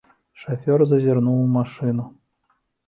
[0.43, 2.11] Шафёр зазірнуў у машыну.